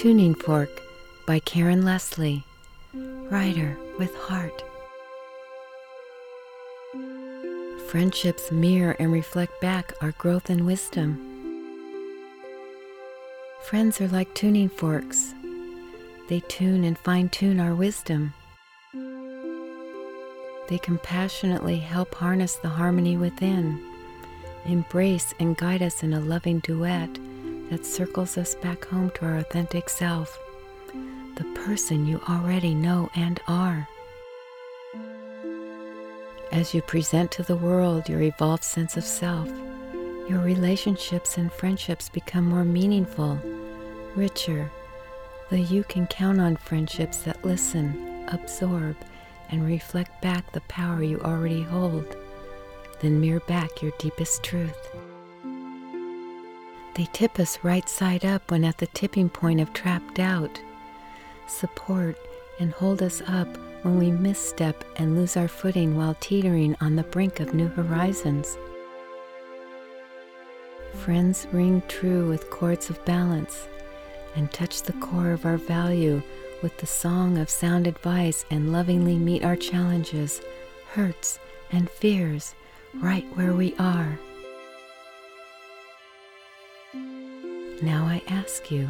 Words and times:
Tuning 0.00 0.34
Fork 0.34 0.70
by 1.26 1.40
Karen 1.40 1.84
Leslie, 1.84 2.42
writer 2.94 3.76
with 3.98 4.14
heart. 4.14 4.64
Friendships 7.88 8.50
mirror 8.50 8.96
and 8.98 9.12
reflect 9.12 9.60
back 9.60 9.92
our 10.00 10.12
growth 10.12 10.48
and 10.48 10.64
wisdom. 10.64 11.20
Friends 13.60 14.00
are 14.00 14.08
like 14.08 14.34
tuning 14.34 14.70
forks. 14.70 15.34
They 16.30 16.40
tune 16.48 16.84
and 16.84 16.96
fine 16.98 17.28
tune 17.28 17.60
our 17.60 17.74
wisdom. 17.74 18.32
They 20.70 20.78
compassionately 20.78 21.76
help 21.76 22.14
harness 22.14 22.56
the 22.56 22.70
harmony 22.70 23.18
within, 23.18 23.78
embrace 24.64 25.34
and 25.38 25.58
guide 25.58 25.82
us 25.82 26.02
in 26.02 26.14
a 26.14 26.20
loving 26.20 26.60
duet 26.60 27.18
that 27.70 27.86
circles 27.86 28.36
us 28.36 28.54
back 28.56 28.84
home 28.84 29.10
to 29.14 29.24
our 29.24 29.38
authentic 29.38 29.88
self, 29.88 30.38
the 31.36 31.44
person 31.64 32.04
you 32.04 32.20
already 32.28 32.74
know 32.74 33.08
and 33.14 33.40
are. 33.48 33.88
As 36.52 36.74
you 36.74 36.82
present 36.82 37.30
to 37.32 37.44
the 37.44 37.56
world 37.56 38.08
your 38.08 38.22
evolved 38.22 38.64
sense 38.64 38.96
of 38.96 39.04
self, 39.04 39.48
your 40.28 40.40
relationships 40.40 41.38
and 41.38 41.52
friendships 41.52 42.08
become 42.08 42.44
more 42.44 42.64
meaningful, 42.64 43.40
richer, 44.16 44.70
though 45.48 45.56
you 45.56 45.84
can 45.84 46.08
count 46.08 46.40
on 46.40 46.56
friendships 46.56 47.18
that 47.18 47.44
listen, 47.44 48.24
absorb, 48.28 48.96
and 49.50 49.64
reflect 49.64 50.20
back 50.22 50.52
the 50.52 50.60
power 50.62 51.02
you 51.02 51.20
already 51.20 51.62
hold, 51.62 52.16
then 53.00 53.20
mirror 53.20 53.40
back 53.40 53.80
your 53.80 53.92
deepest 53.98 54.42
truth. 54.42 54.88
They 56.94 57.06
tip 57.12 57.38
us 57.38 57.58
right 57.62 57.88
side 57.88 58.24
up 58.24 58.50
when 58.50 58.64
at 58.64 58.78
the 58.78 58.86
tipping 58.88 59.28
point 59.28 59.60
of 59.60 59.72
trapped 59.72 60.16
doubt, 60.16 60.60
support 61.46 62.16
and 62.58 62.72
hold 62.72 63.02
us 63.02 63.22
up 63.26 63.48
when 63.82 63.98
we 63.98 64.10
misstep 64.10 64.84
and 64.96 65.16
lose 65.16 65.36
our 65.36 65.48
footing 65.48 65.96
while 65.96 66.16
teetering 66.20 66.76
on 66.80 66.96
the 66.96 67.02
brink 67.04 67.40
of 67.40 67.54
new 67.54 67.68
horizons. 67.68 68.58
Friends 70.94 71.46
ring 71.52 71.82
true 71.88 72.28
with 72.28 72.50
chords 72.50 72.90
of 72.90 73.02
balance 73.04 73.66
and 74.36 74.52
touch 74.52 74.82
the 74.82 74.92
core 74.94 75.32
of 75.32 75.46
our 75.46 75.56
value 75.56 76.22
with 76.62 76.76
the 76.78 76.86
song 76.86 77.38
of 77.38 77.48
sound 77.48 77.86
advice 77.86 78.44
and 78.50 78.72
lovingly 78.72 79.16
meet 79.16 79.44
our 79.44 79.56
challenges, 79.56 80.42
hurts, 80.92 81.38
and 81.72 81.88
fears 81.88 82.54
right 83.00 83.24
where 83.36 83.54
we 83.54 83.74
are. 83.78 84.18
Now 87.82 88.04
I 88.04 88.22
ask 88.28 88.70
you, 88.70 88.88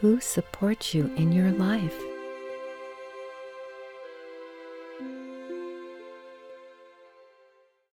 who 0.00 0.20
supports 0.20 0.92
you 0.92 1.06
in 1.16 1.30
your 1.30 1.52
life? 1.52 2.02